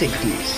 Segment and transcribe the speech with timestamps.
[0.00, 0.56] John Cities.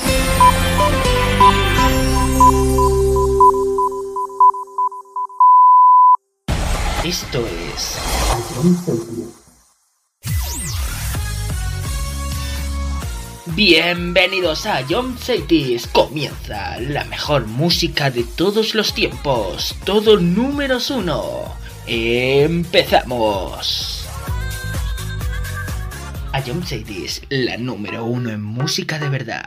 [7.02, 7.44] Esto
[7.74, 7.98] es
[13.46, 15.88] Bienvenidos a John Cities.
[15.88, 19.74] Comienza la mejor música de todos los tiempos.
[19.84, 21.52] Todo números uno.
[21.86, 23.91] Empezamos.
[26.34, 29.44] A John Cities, la número uno en música de verdad.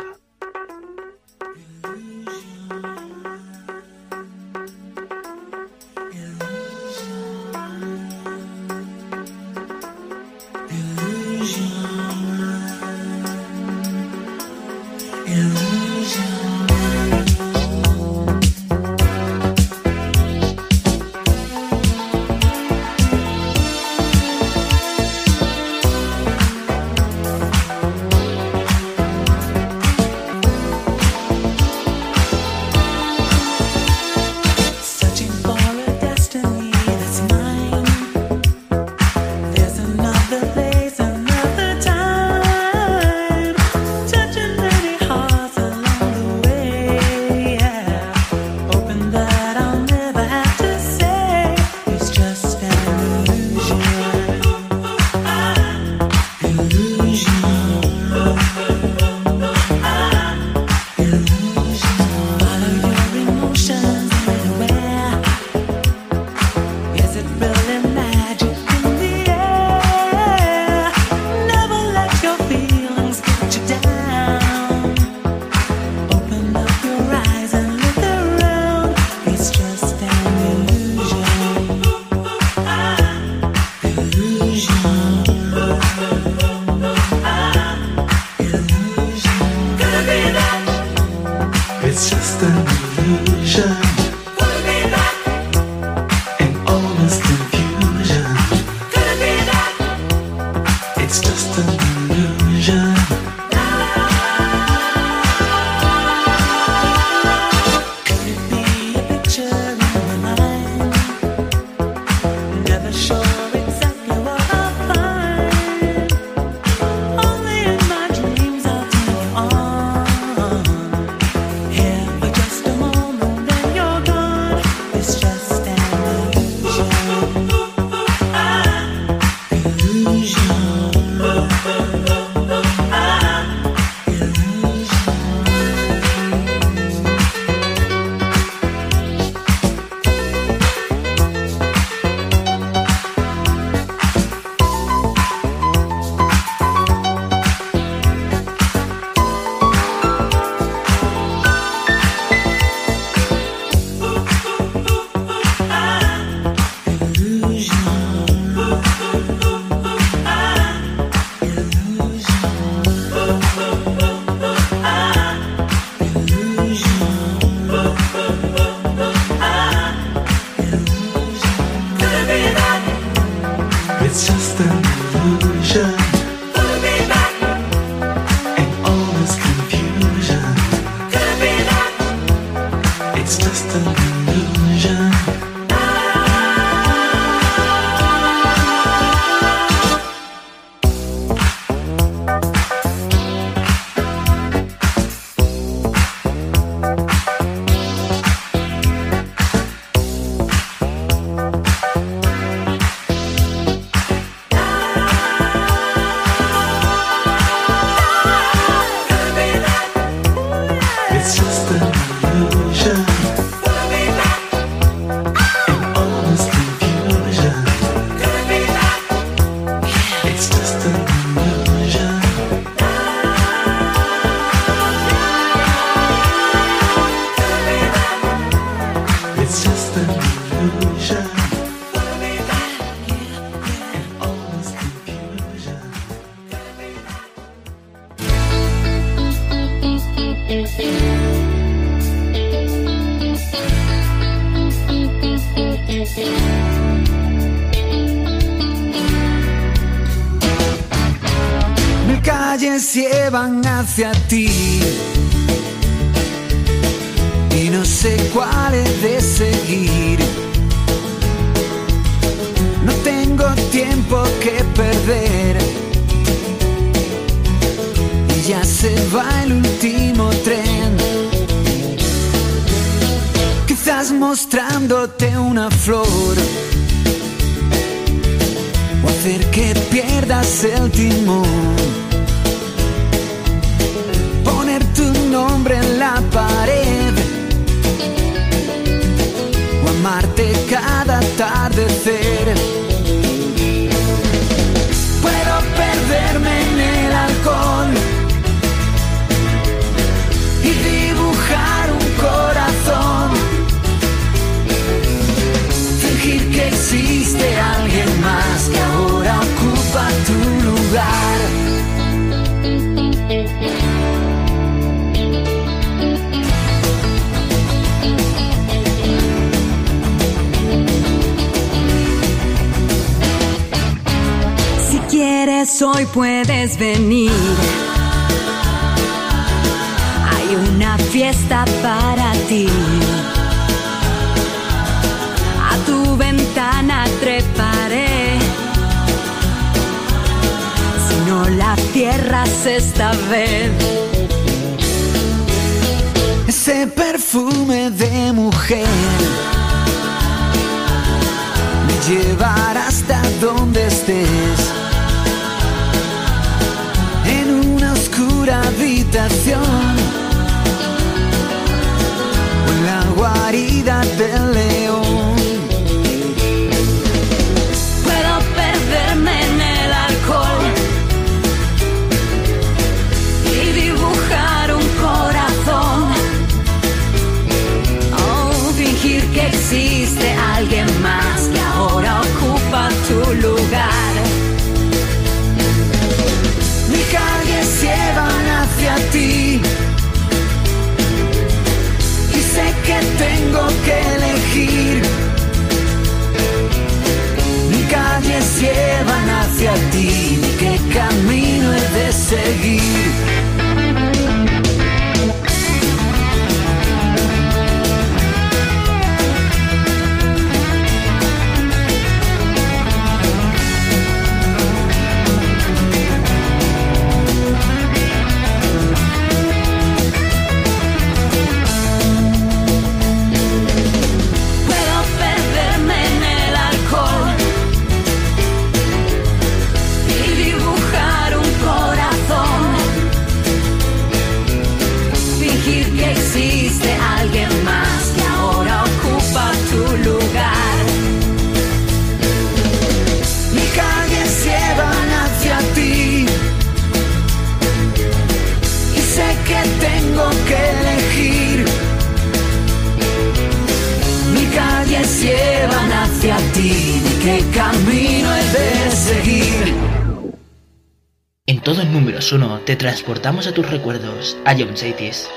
[462.66, 465.30] Te transportamos a tus recuerdos, a John Satis.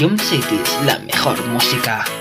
[0.00, 2.19] Ion City es la mejor música.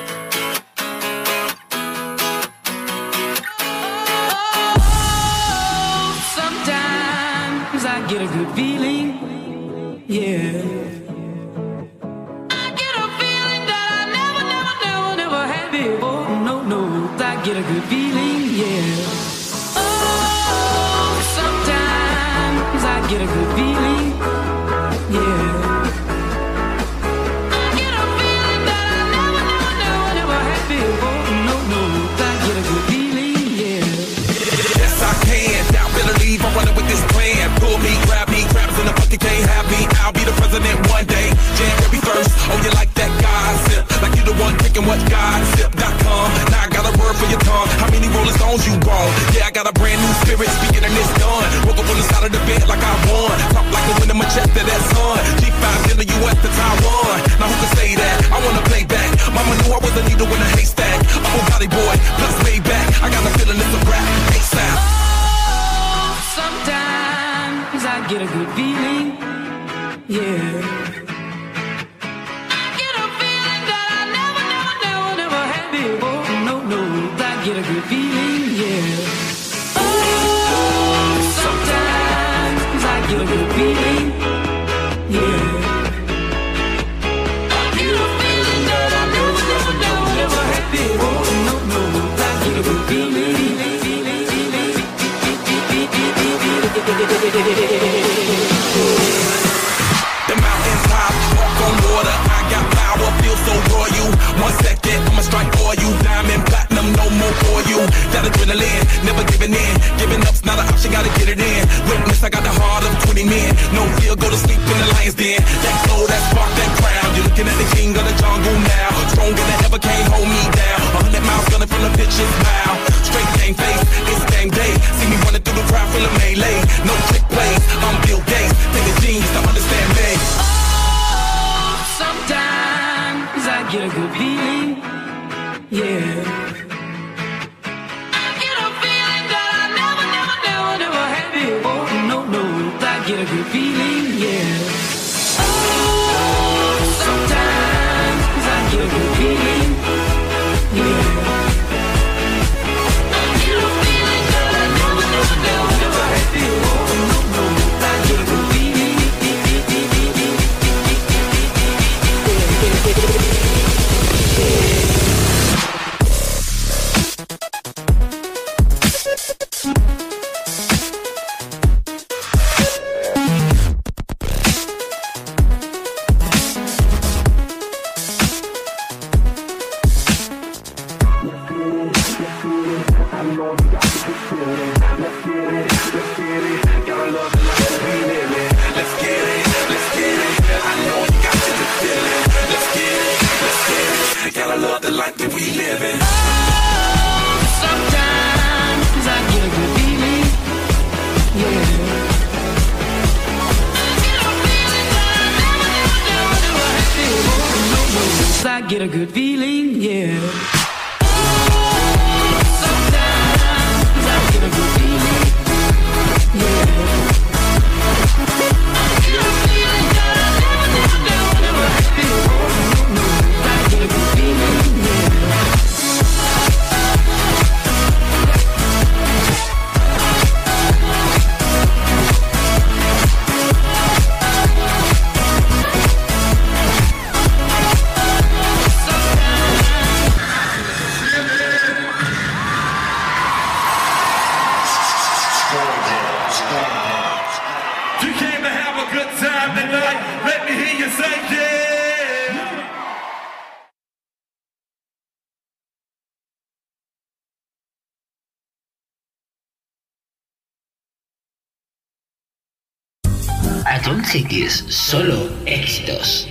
[264.47, 266.28] Solo éxitos.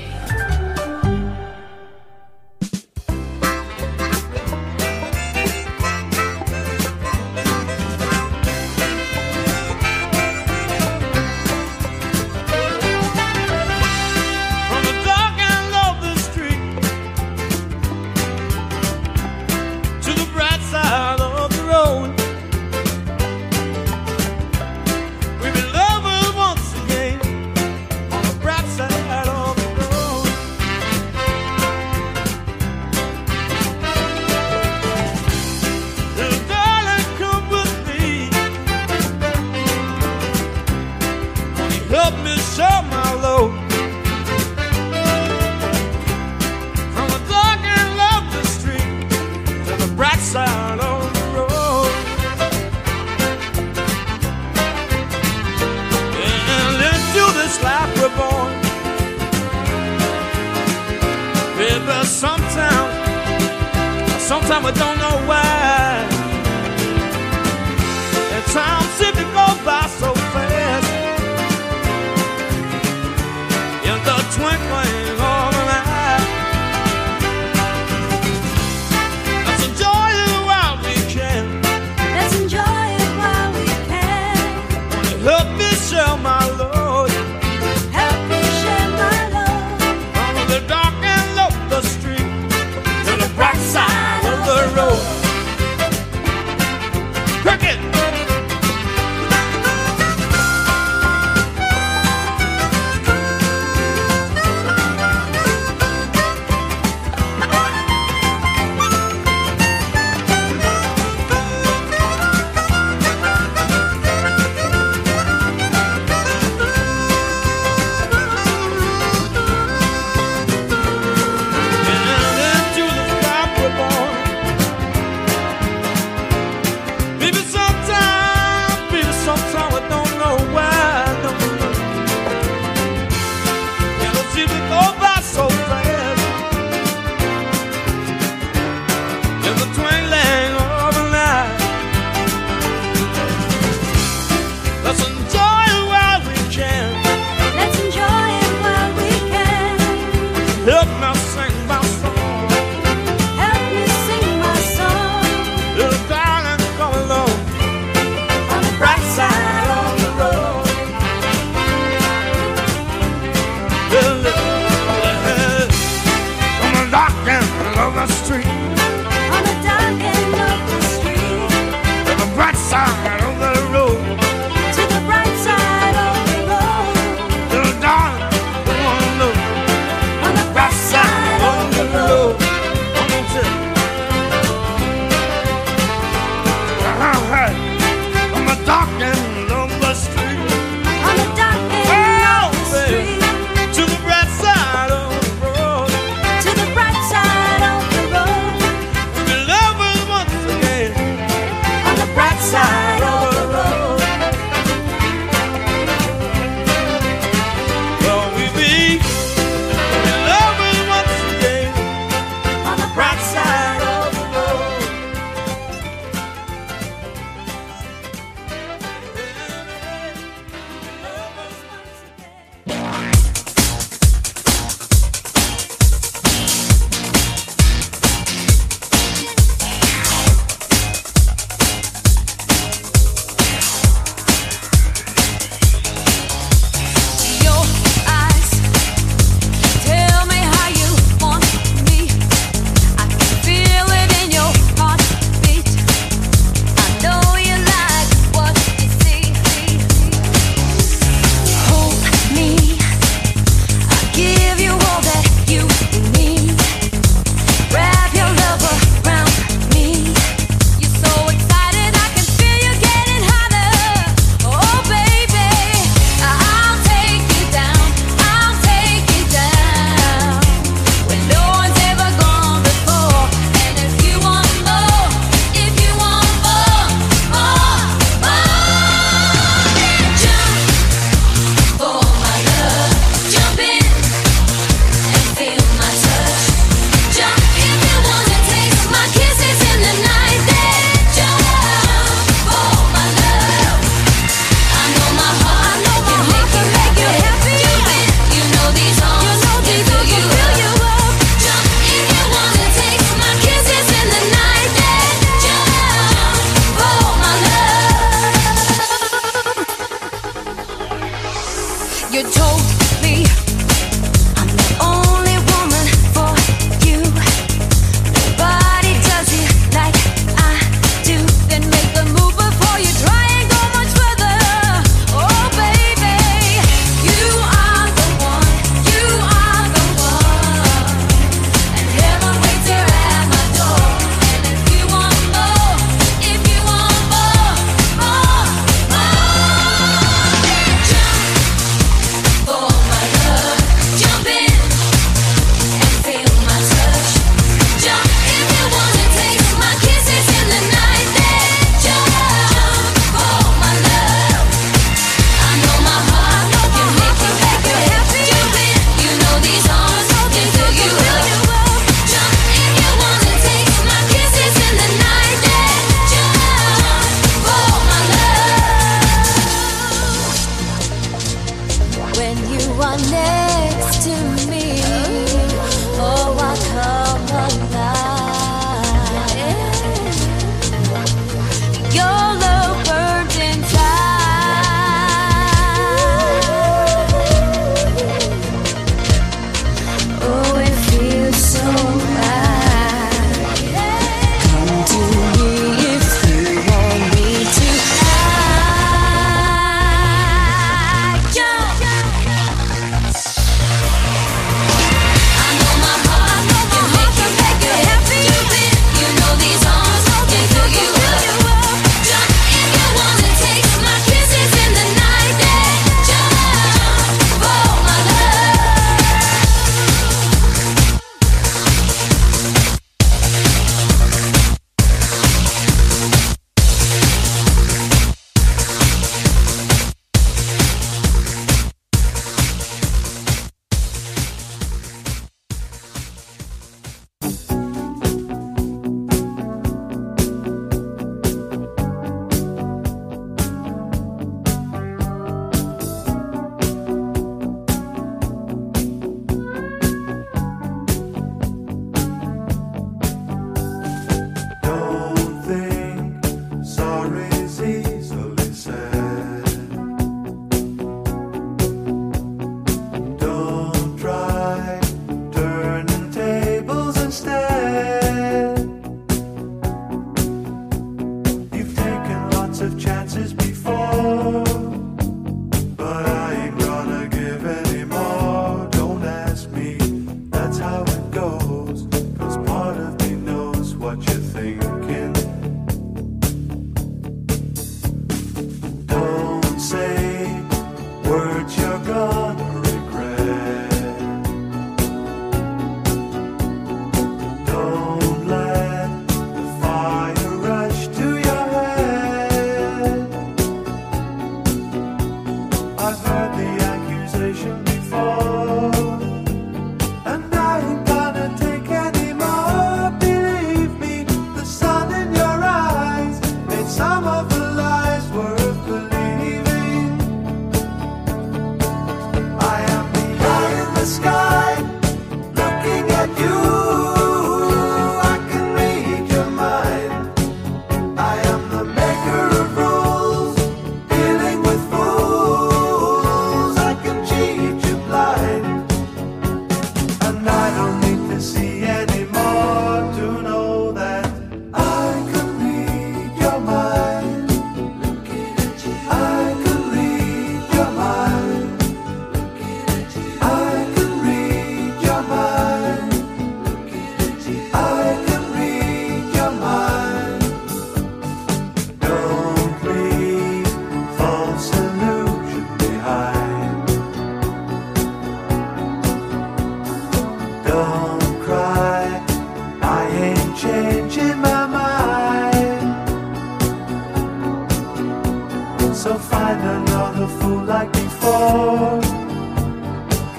[134.38, 135.07] impossível comparar.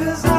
[0.10, 0.39] Cause I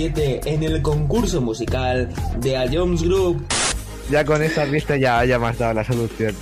[0.00, 3.42] 7 en el concurso musical de A Jones Group.
[4.10, 6.34] Ya con esa vista ya, ya me has dado la solución.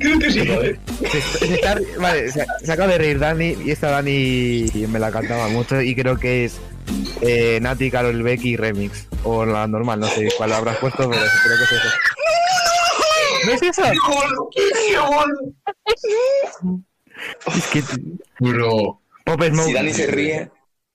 [0.00, 0.78] Creo que sí, joder.
[1.10, 5.10] Se, se está- vale, se, se acaba de reír Dani y esta Dani me la
[5.12, 6.56] cantaba mucho y creo que es
[7.20, 9.06] eh, Nati, Carol Becky Remix.
[9.24, 11.88] O la normal, no sé cuál habrás puesto, pero creo que es eso.
[13.44, 13.82] ¿No es eso?
[17.54, 17.82] Es que...
[18.40, 18.98] Bro.
[19.26, 19.72] Pop Si Smoke.
[19.74, 20.50] Dani se ríe,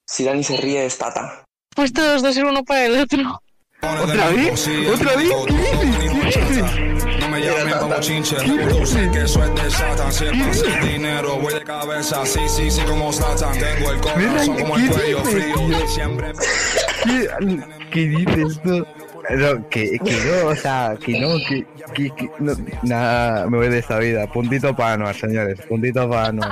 [0.08, 1.44] si Dani se ríe es Tata.
[1.76, 3.42] Pues todos dos ser uno para el otro.
[3.82, 4.68] ¿Otra vez?
[4.92, 5.30] ¿Otra vez?
[5.48, 6.34] ¿Qué dices?
[6.34, 7.20] ¿Qué dices?
[7.20, 10.12] No me llamen como chinche, tú sé que eso es de Satan.
[10.12, 12.26] Si es pasa el dinero, voy de cabeza.
[12.26, 13.54] Sí, sí, sí, como Satan.
[13.60, 15.56] Tengo el corazón como el ¿Qué cuello dices, frío.
[15.68, 15.88] tío?
[15.88, 16.32] Siempre
[17.04, 17.60] ¿Qué,
[17.92, 18.86] qué dices tú?
[19.30, 23.68] No, que, que no, o sea, que no, que, que, que- no, nada, me voy
[23.70, 24.26] de esta vida.
[24.32, 26.52] Puntito para Anuar, señores, puntito para Anuar.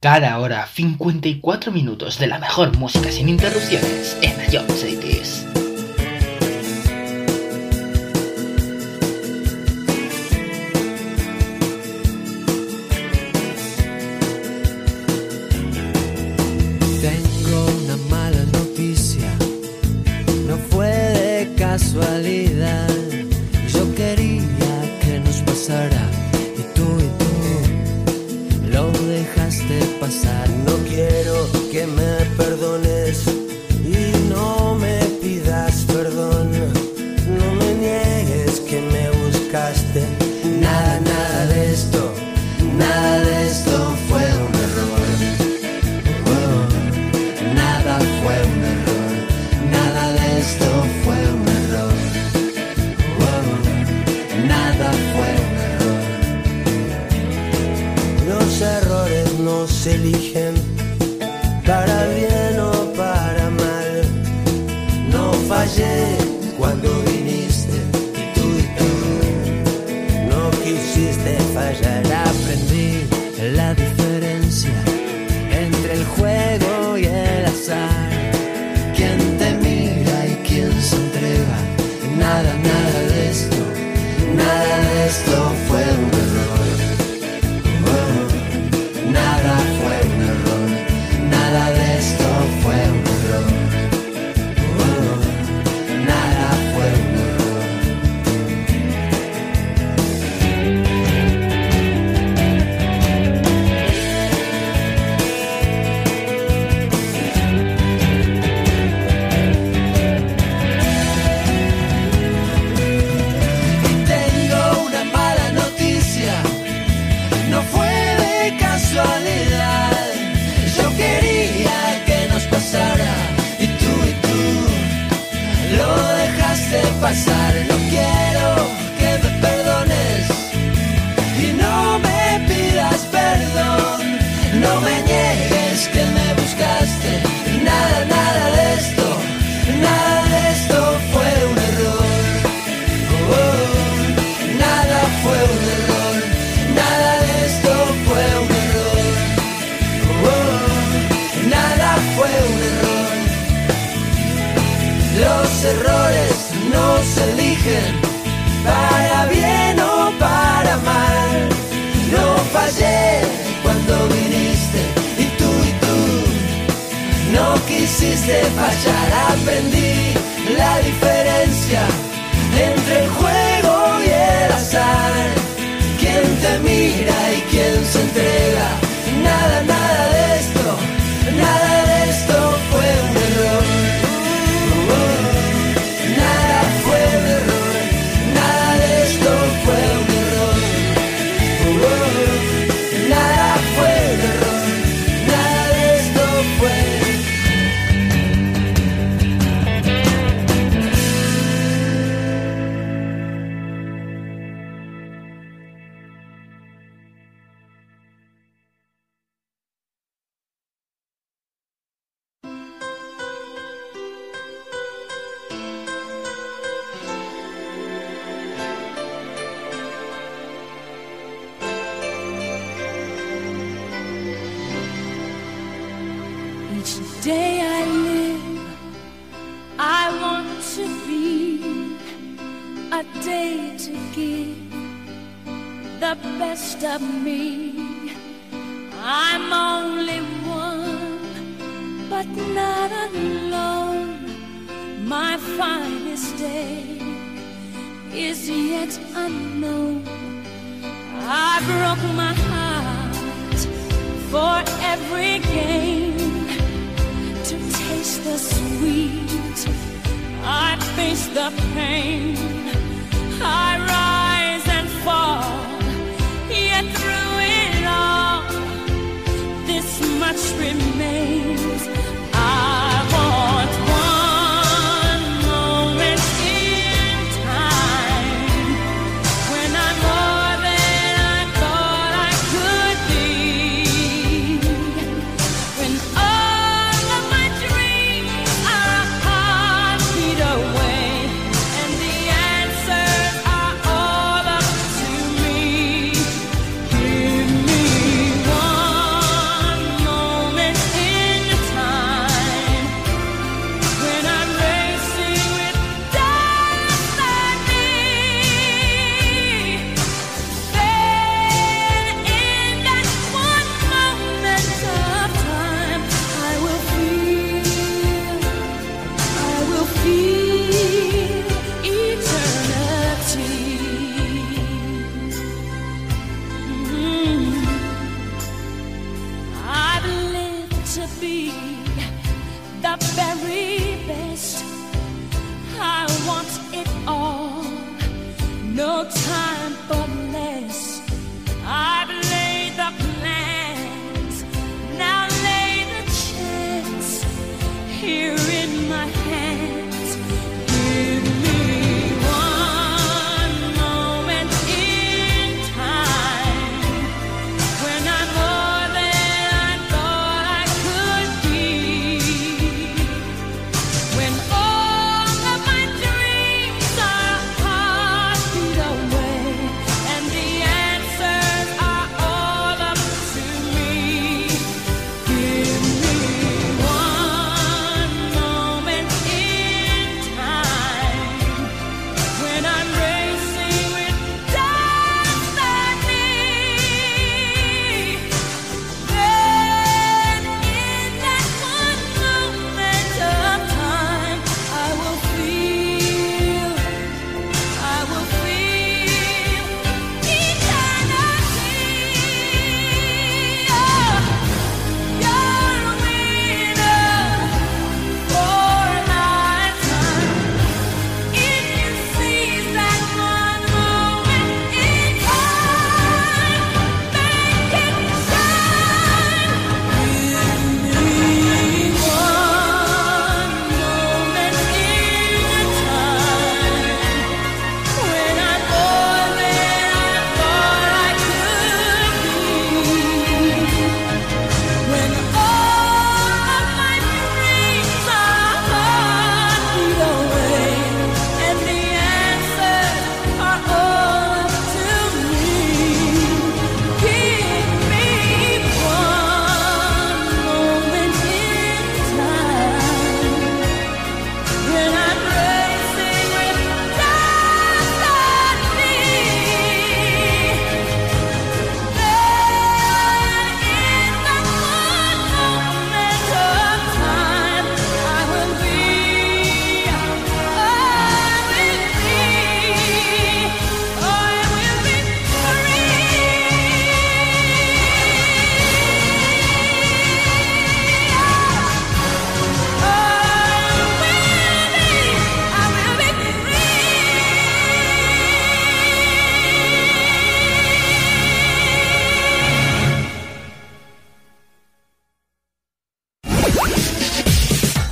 [0.00, 5.44] Cada hora 54 minutos de la mejor música sin interrupciones en Ion Cities.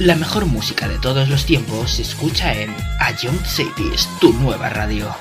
[0.06, 4.68] La mejor música de todos los tiempos se escucha en A Young Cities, tu nueva
[4.68, 5.12] radio.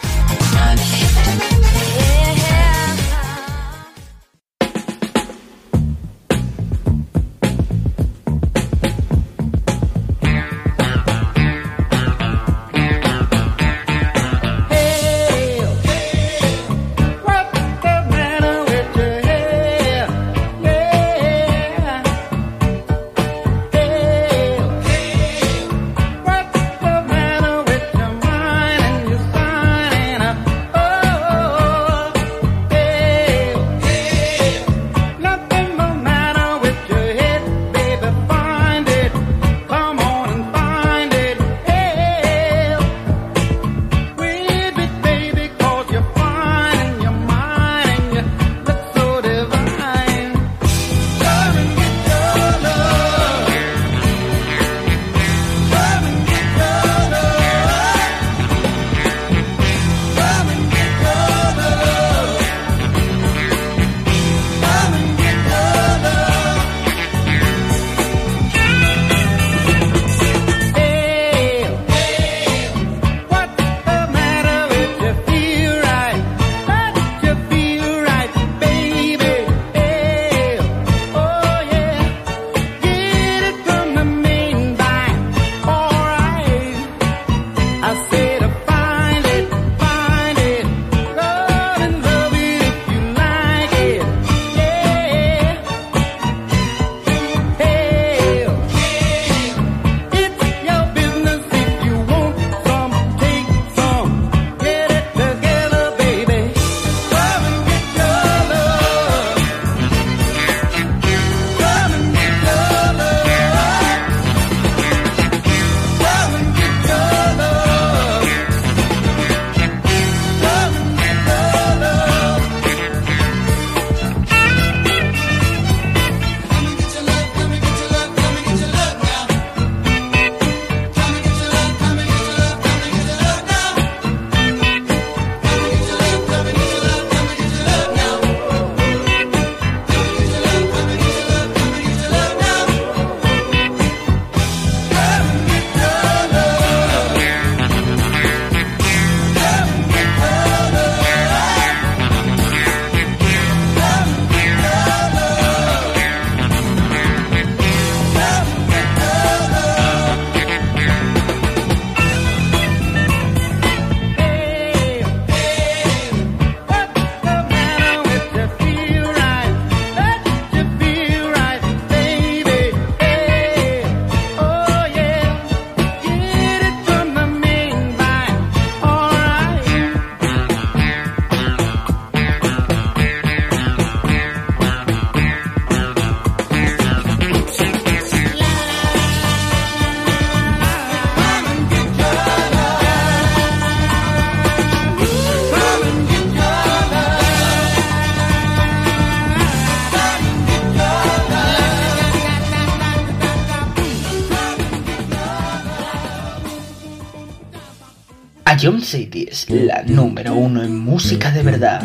[208.61, 211.83] Ion City es la número uno en música de verdad.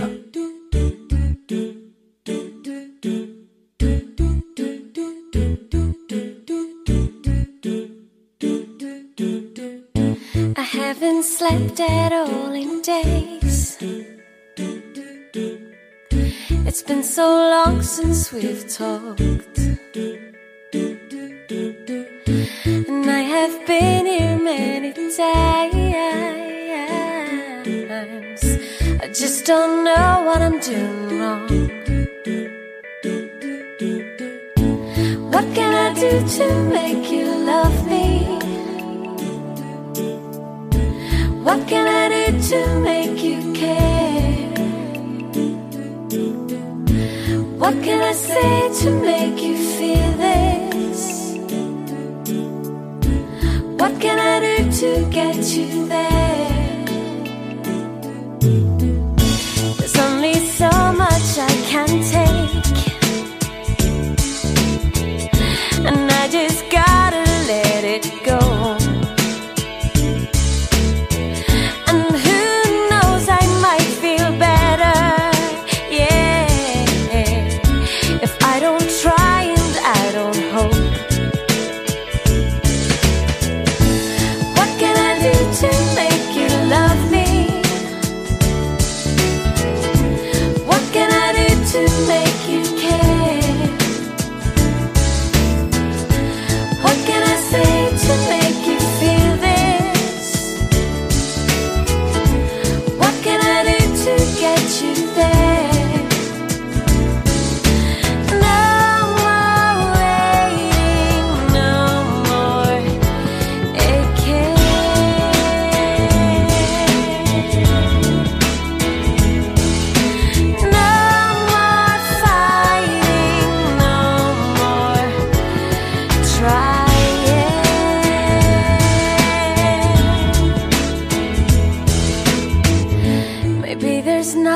[10.57, 13.79] I haven't slept at all in days.
[16.67, 18.90] It's been so long since we've talked.
[36.41, 38.07] to make you love me?
[41.47, 44.49] What can I do to make you care?
[47.63, 51.03] What can I say to make you feel this?
[53.81, 56.20] What can I do to get you there?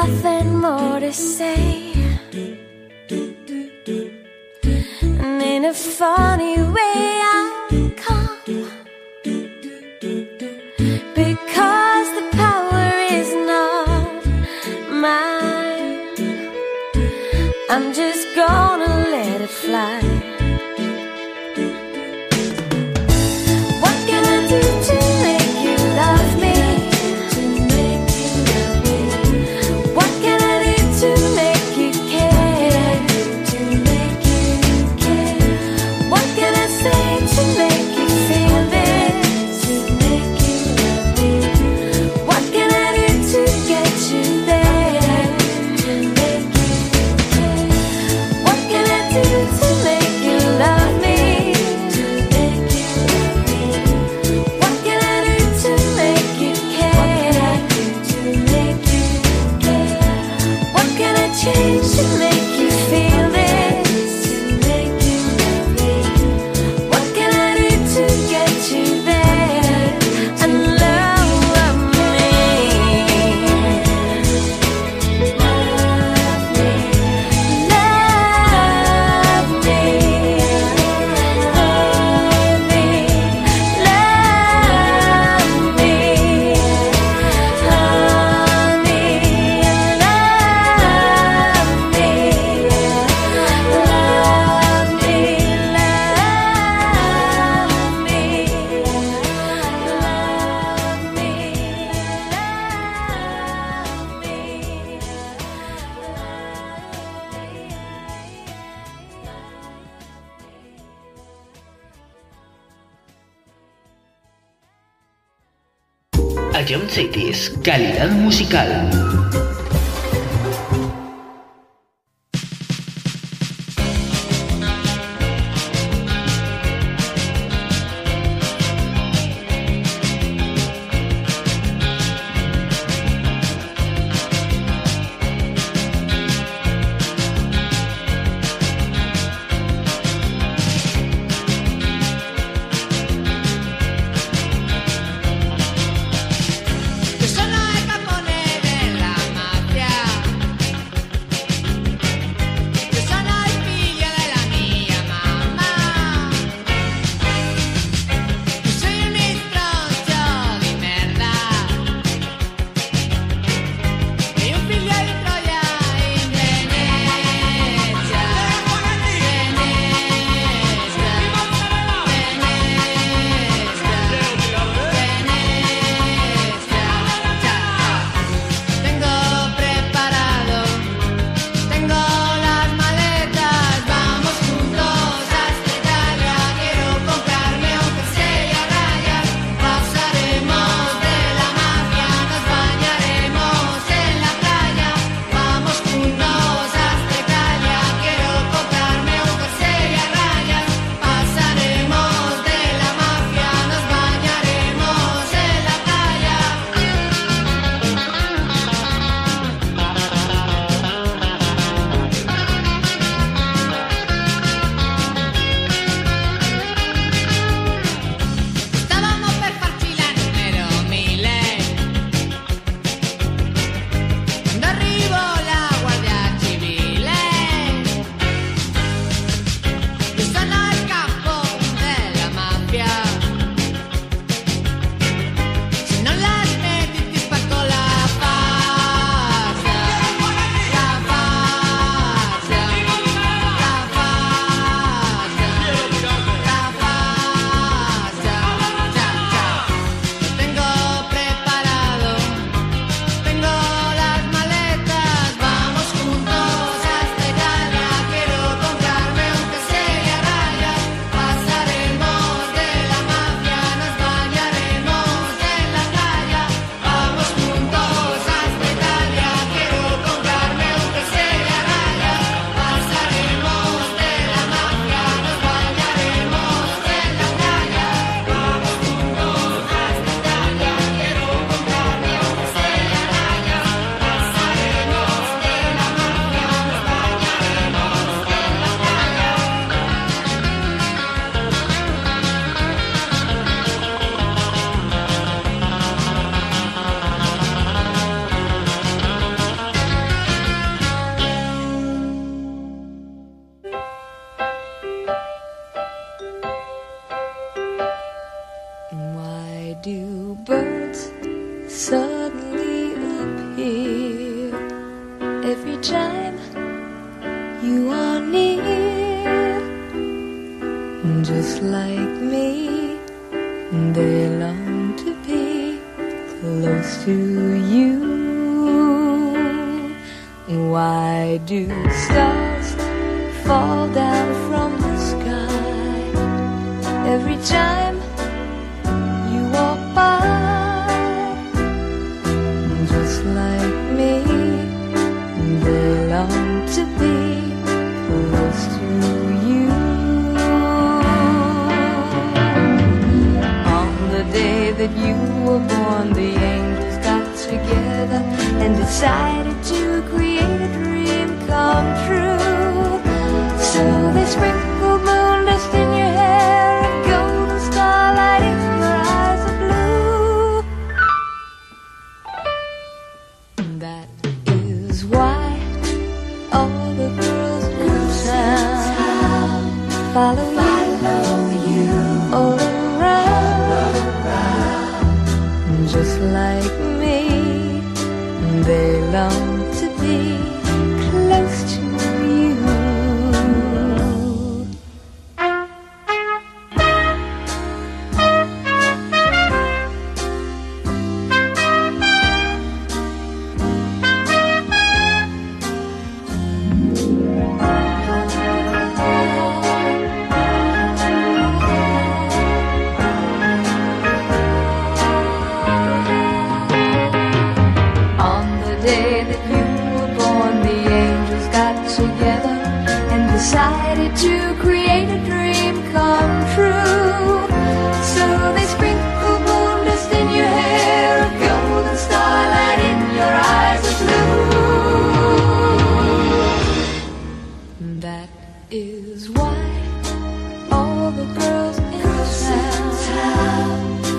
[0.06, 1.92] nothing more to say.
[5.00, 7.13] And in a funny way,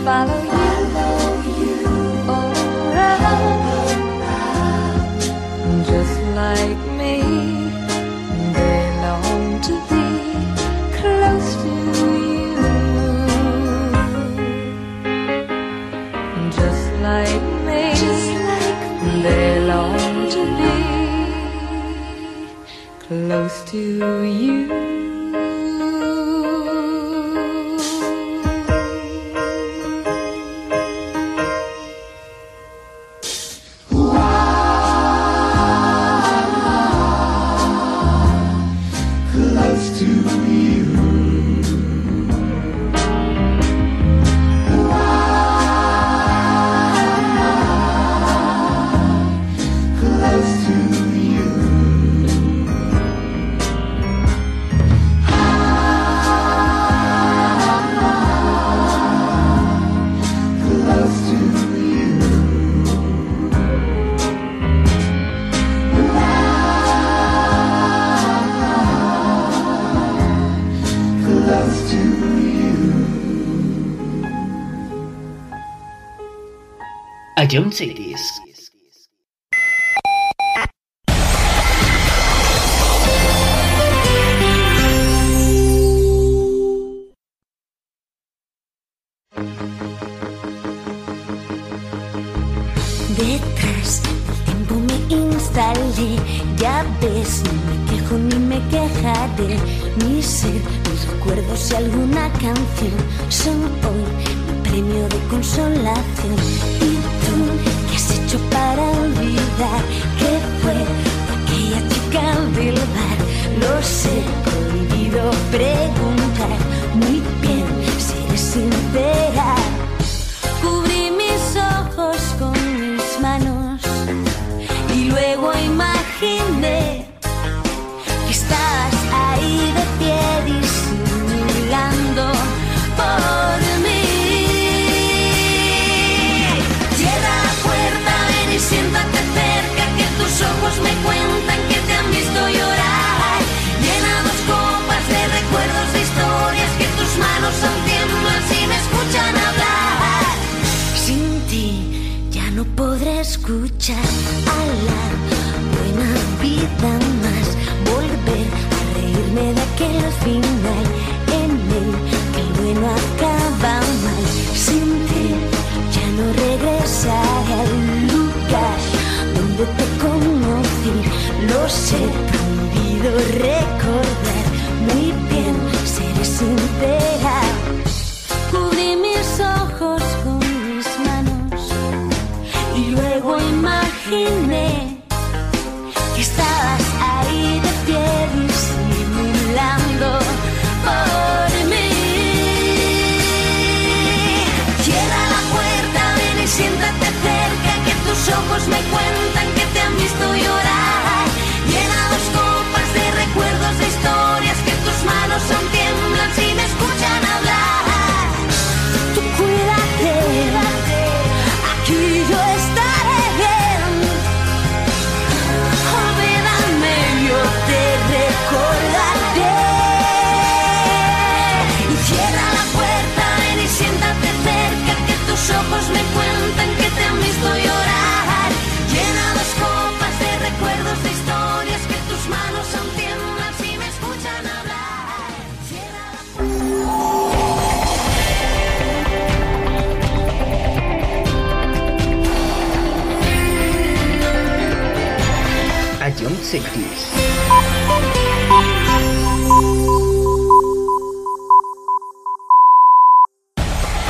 [0.05, 0.41] follow
[1.59, 1.75] you.
[2.33, 2.55] All
[2.93, 3.59] around.
[5.91, 7.15] Just like me,
[8.57, 10.07] they long to be
[10.99, 12.53] close to you.
[16.59, 17.83] Just like me.
[19.23, 20.75] they long to be
[23.07, 23.81] close to
[24.41, 24.54] you.
[77.55, 78.04] don't say this.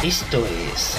[0.04, 0.96] Esto es.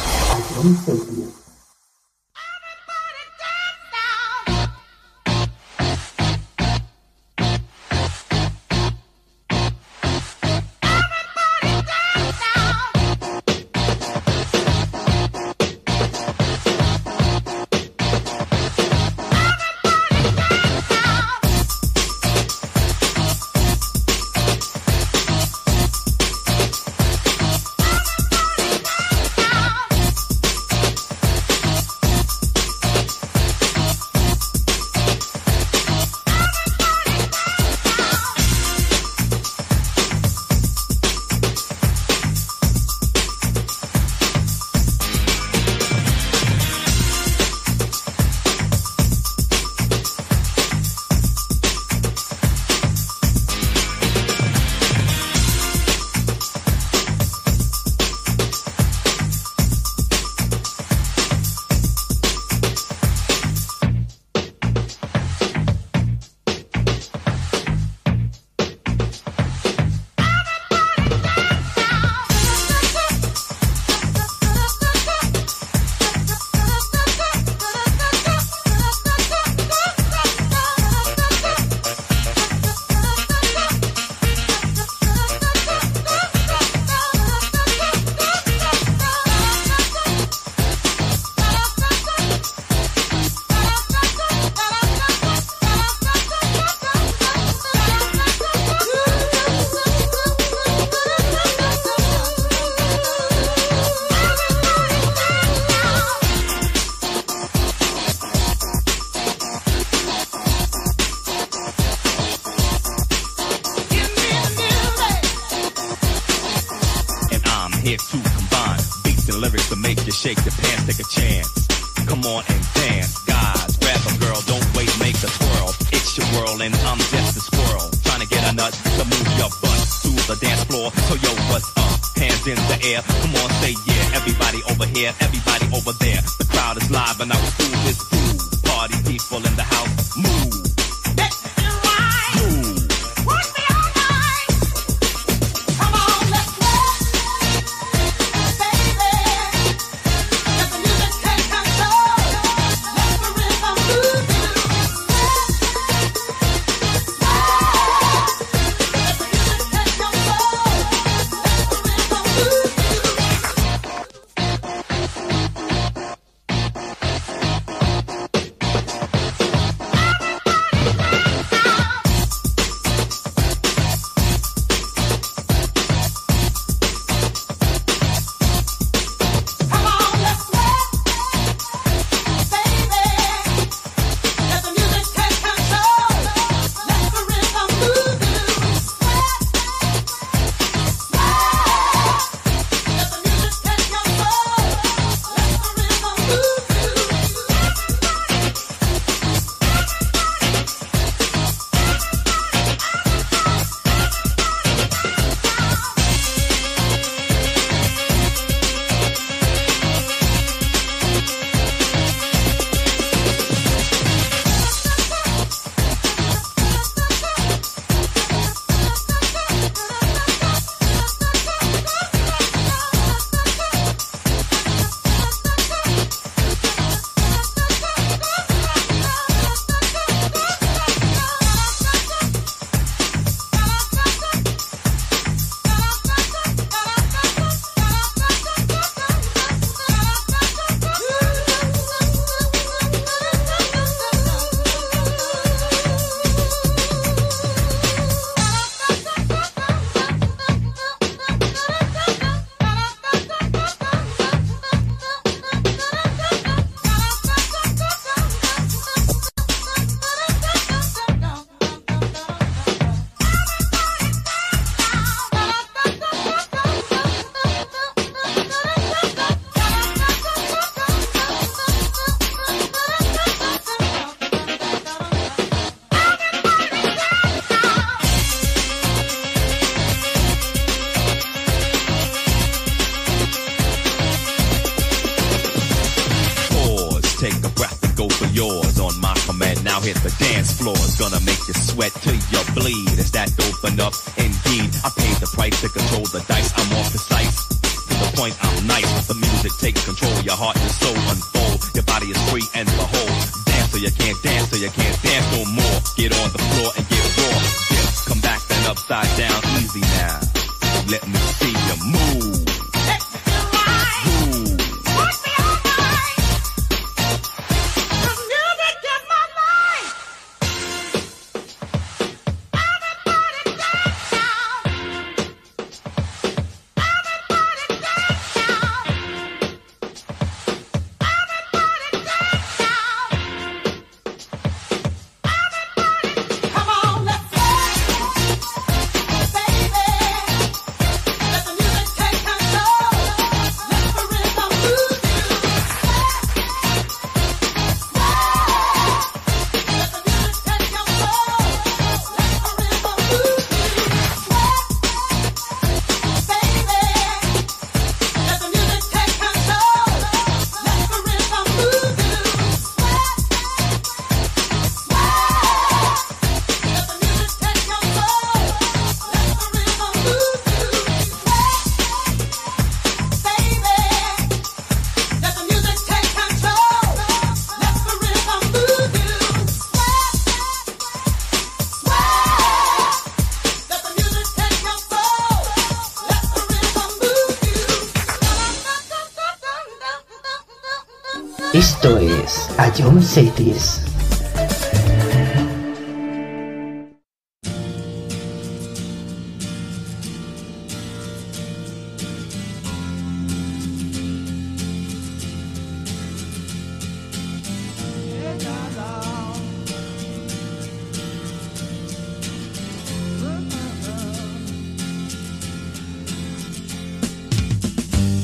[393.07, 393.80] cities.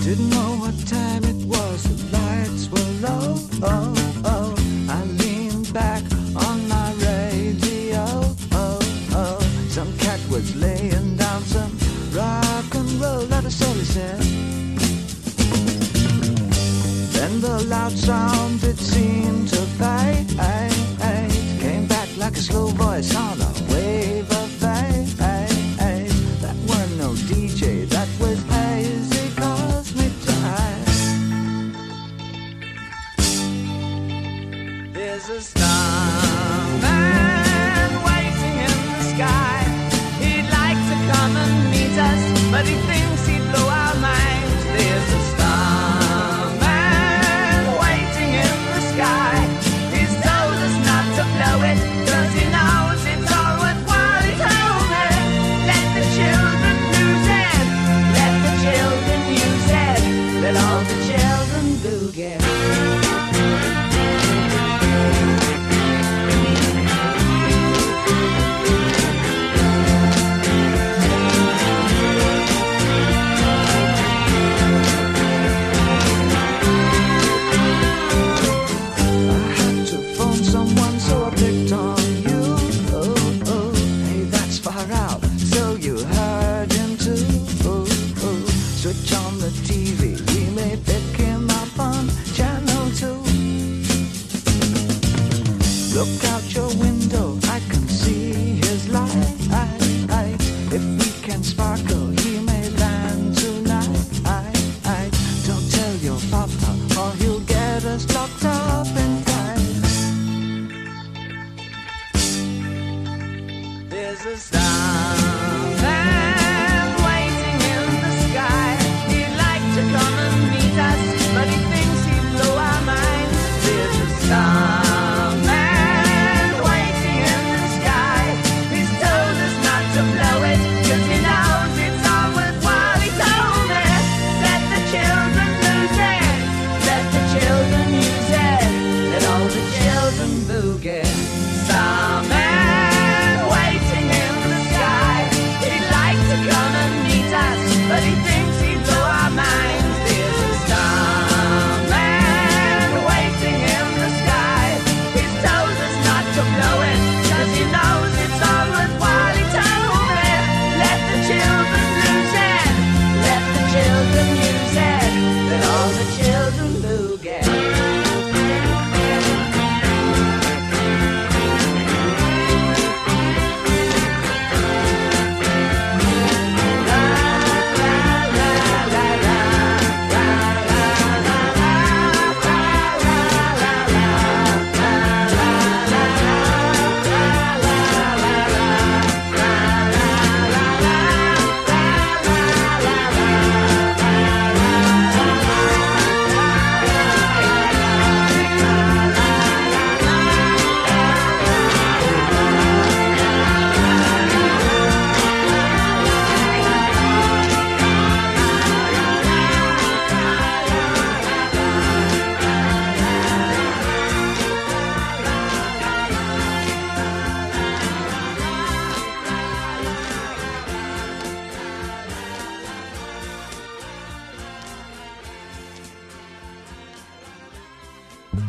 [0.02, 3.81] Didn't know what time it was, the lights were low.
[17.92, 18.31] outside.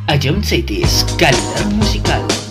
[0.08, 2.43] Ion Cities, calidad musical.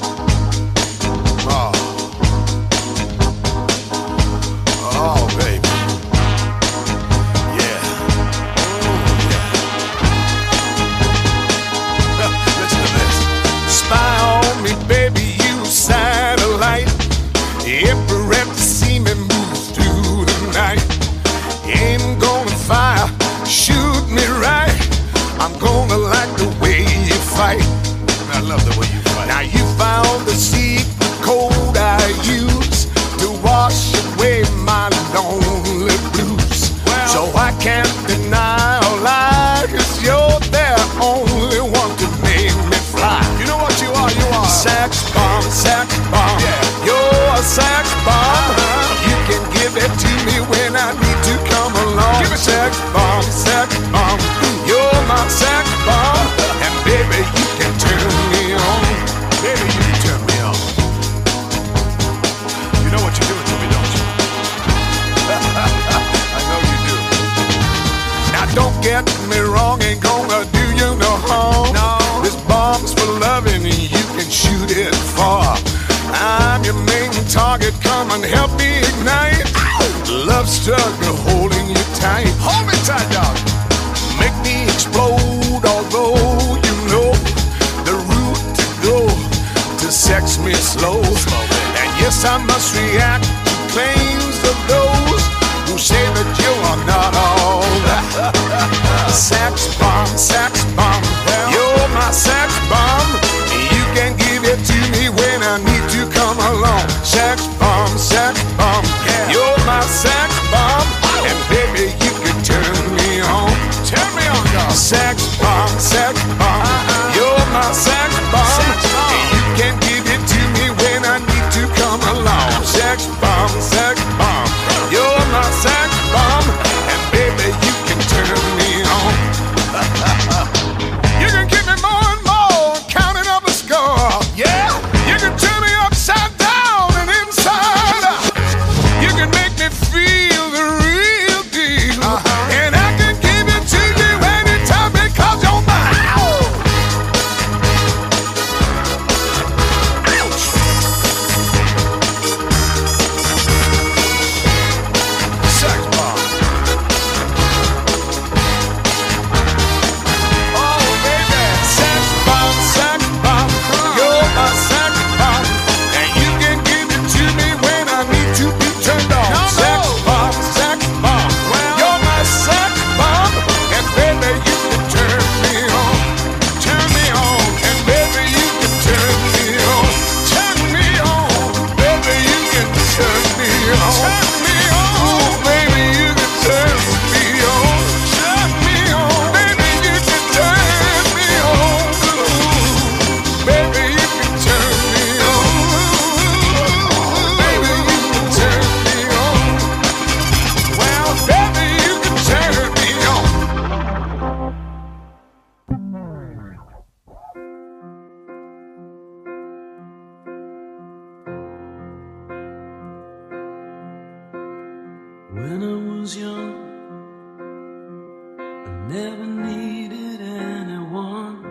[218.88, 221.42] never needed anyone.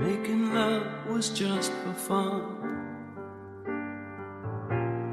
[0.00, 2.56] Making love was just for fun.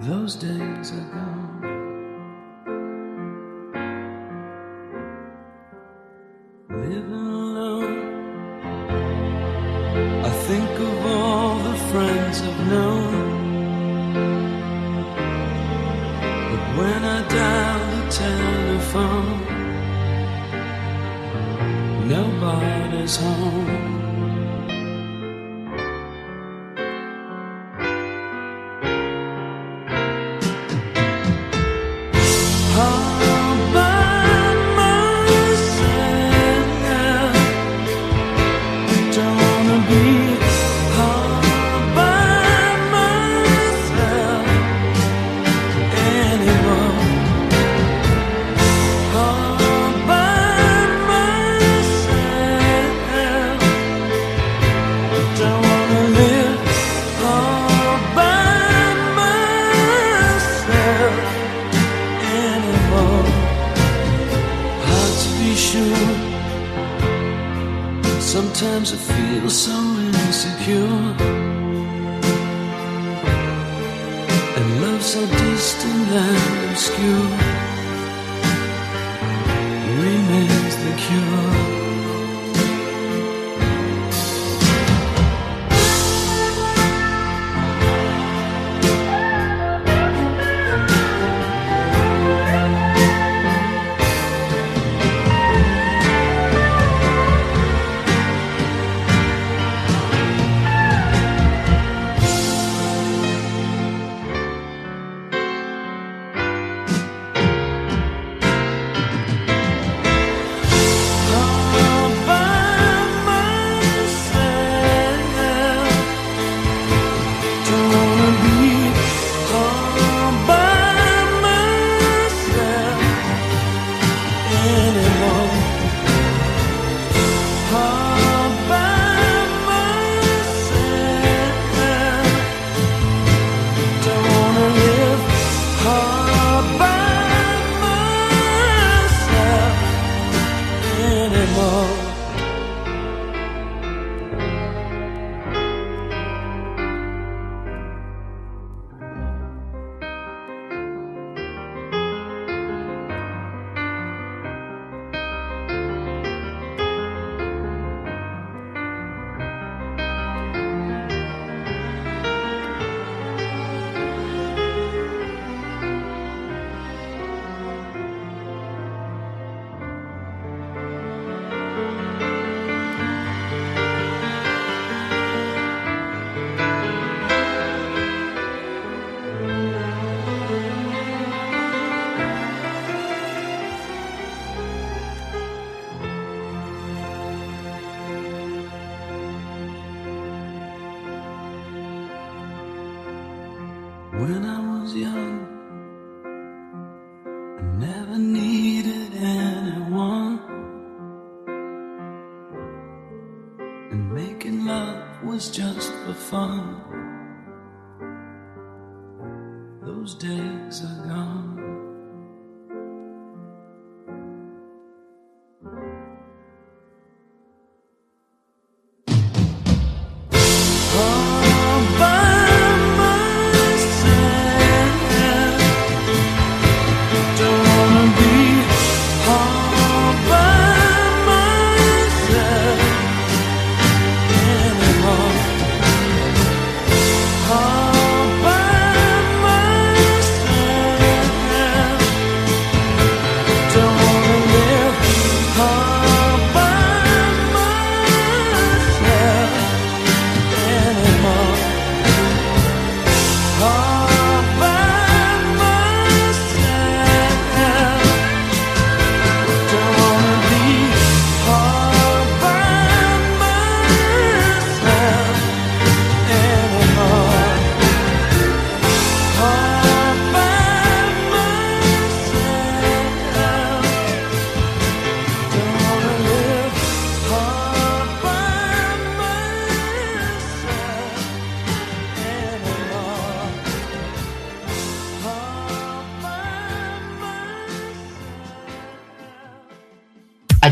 [0.01, 1.76] Those days are gone.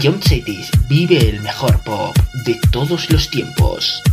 [0.05, 2.15] John Cetis vive el mejor pop
[2.45, 4.03] de todos los tiempos.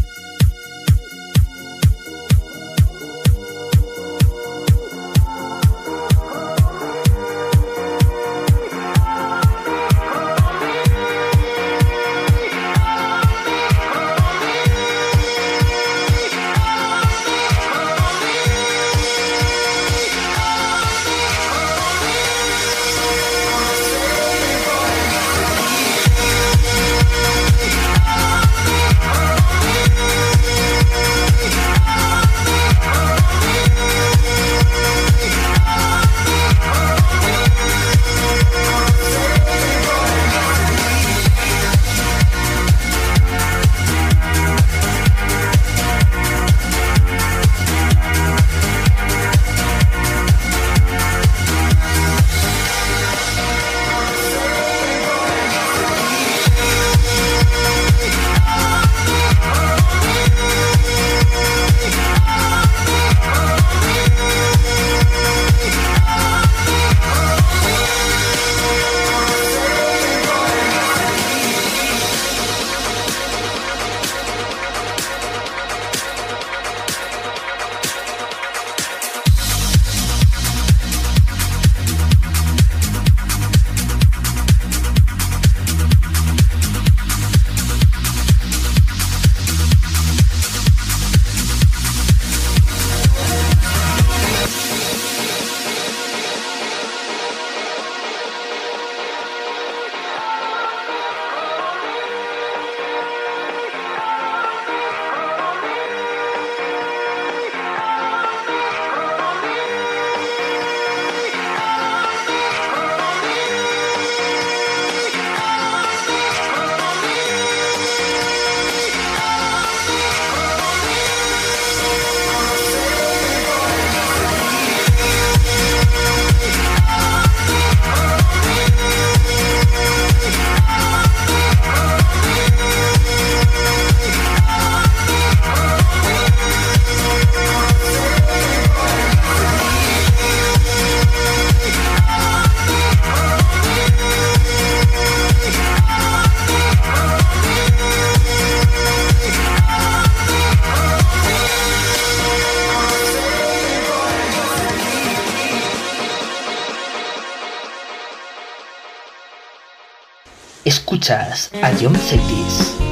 [160.73, 162.92] Escuchas a John Cities.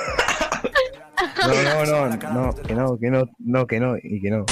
[1.41, 2.19] No, no, no, no,
[2.53, 4.45] que no, que no, no, que no, y que no.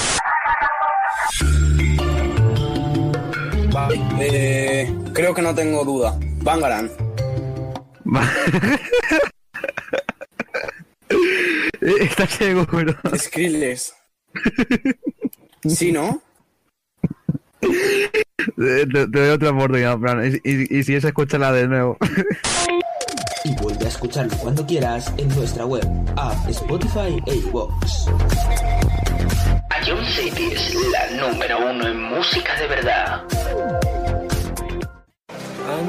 [3.72, 6.18] Vale, eh, creo que no tengo duda.
[6.42, 6.90] Bangaran.
[11.80, 12.96] ¿Estás seguro?
[13.16, 13.94] Skrillex.
[15.68, 16.20] ¿Sí, no?
[17.60, 21.96] Te, te doy otra oportunidad, Fran, y, y, y si es, escúchala de nuevo.
[23.90, 25.84] Escucharlo cuando quieras en nuestra web,
[26.14, 28.06] app, Spotify e iVoox.
[29.84, 33.22] Ion City es la número uno en música de verdad.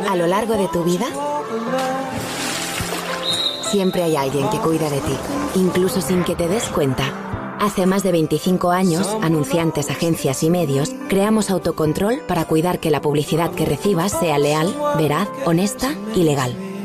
[0.10, 1.06] A lo largo de tu vida,
[3.70, 5.16] siempre hay alguien que cuida de ti,
[5.56, 7.04] incluso sin que te des cuenta.
[7.60, 13.00] Hace más de 25 años, anunciantes, agencias y medios, creamos autocontrol para cuidar que la
[13.00, 16.71] publicidad que recibas sea leal, veraz, honesta y legal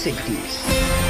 [0.00, 1.09] 60s.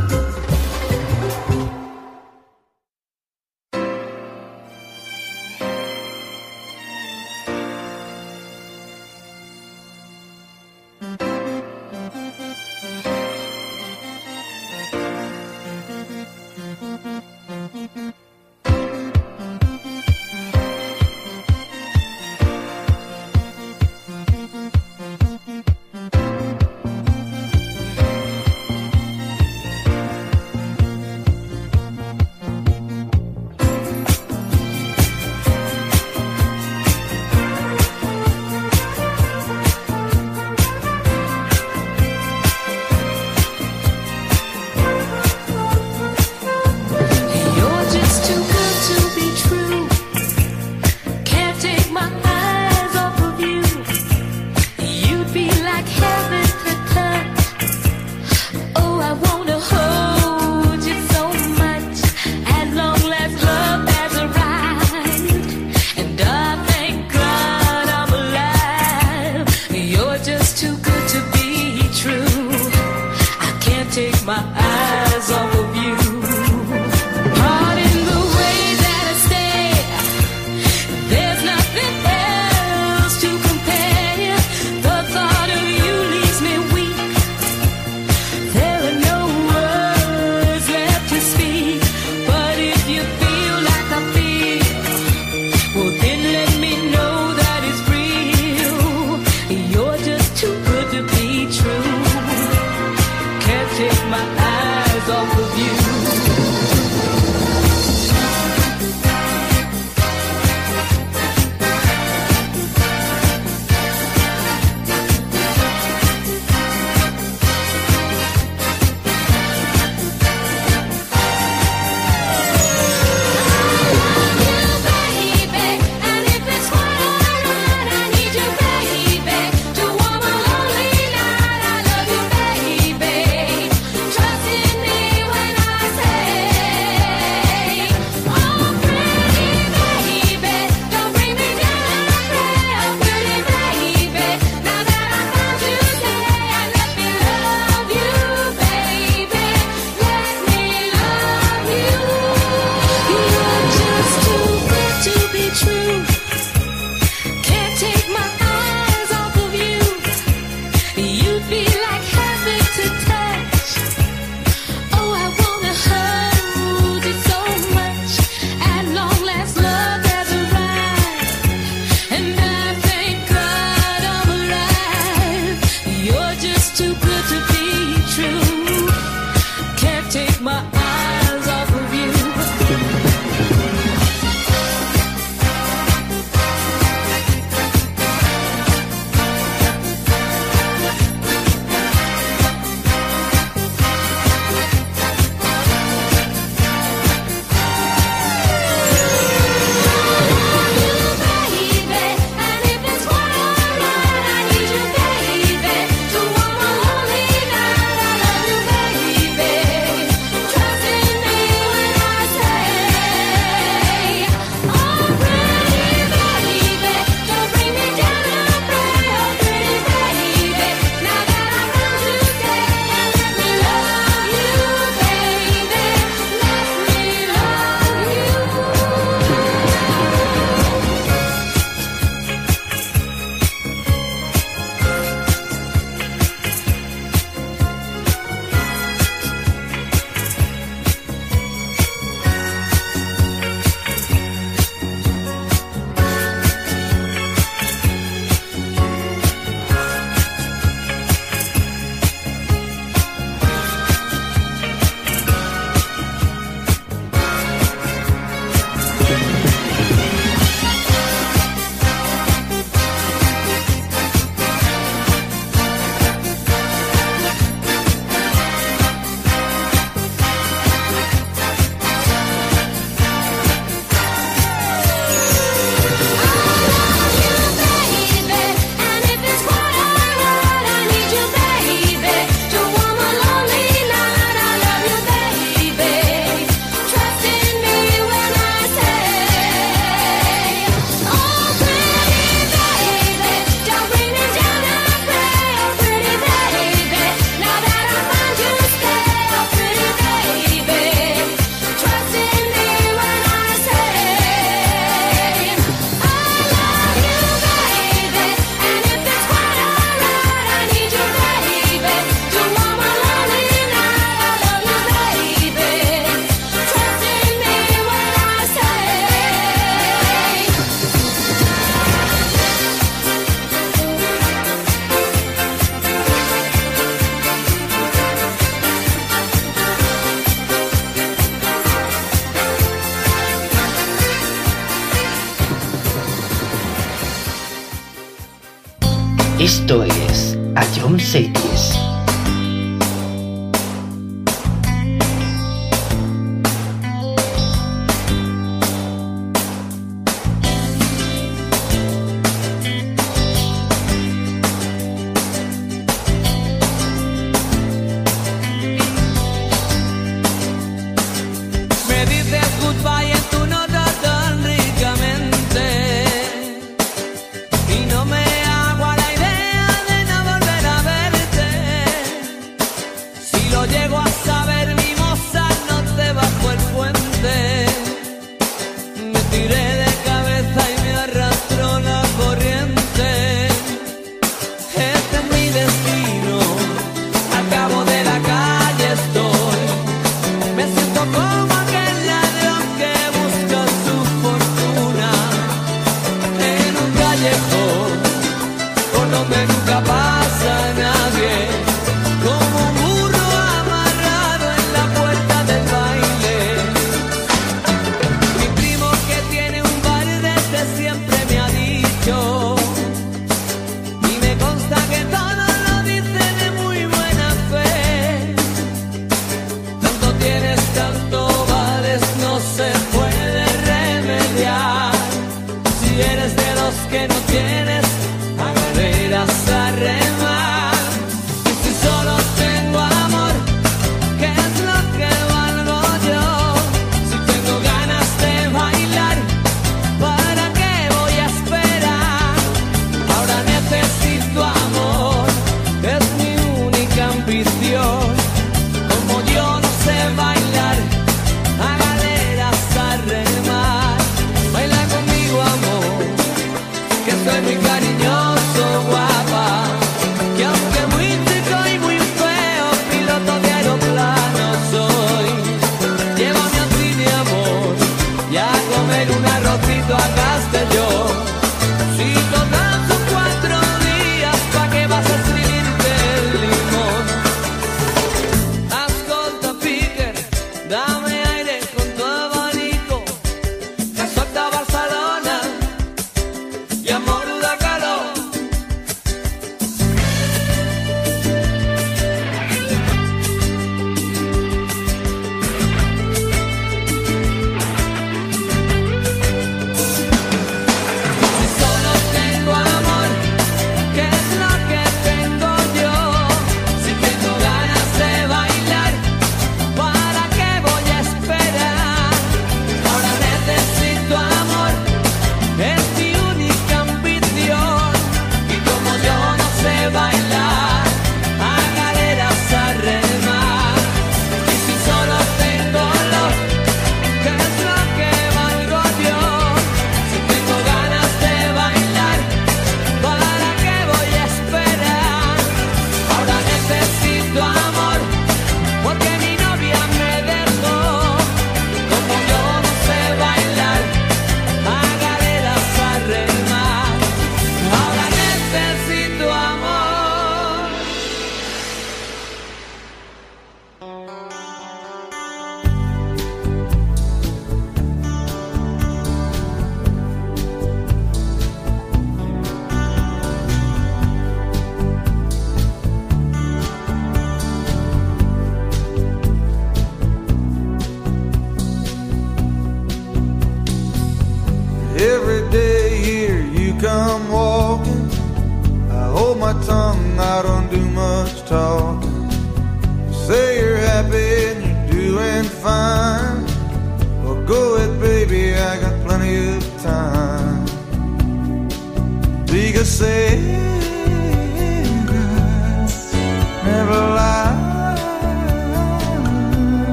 [486.91, 487.30] Amor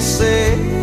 [0.00, 0.77] Say.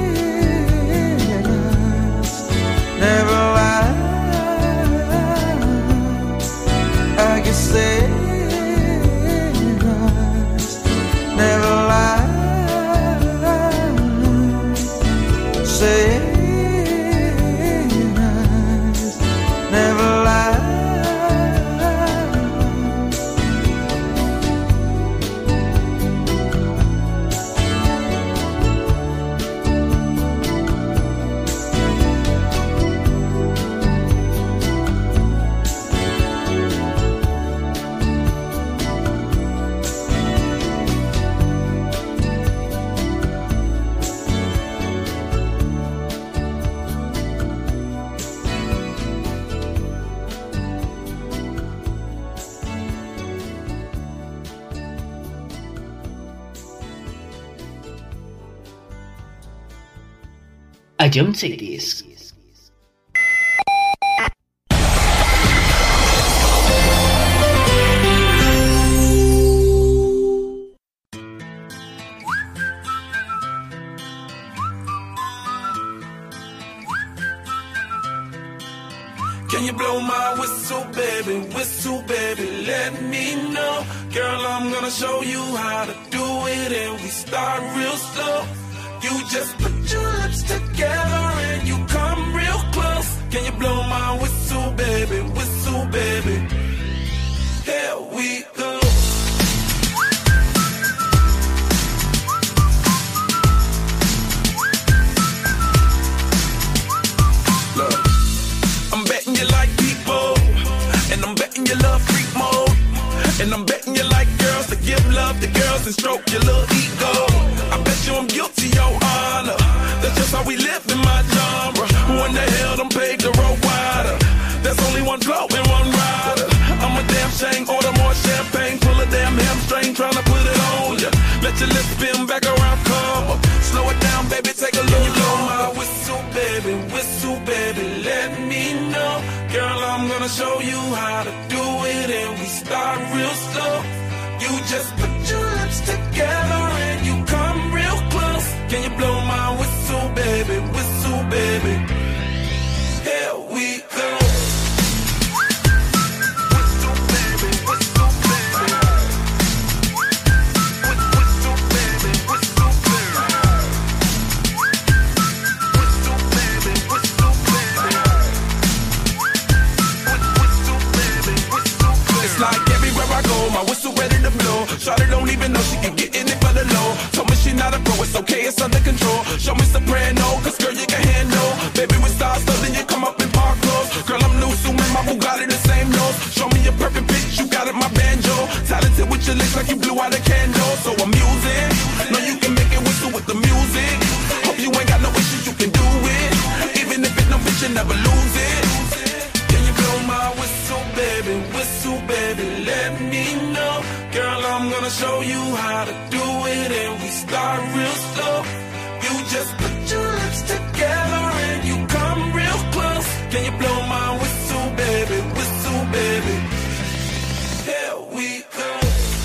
[61.15, 62.04] don't say this.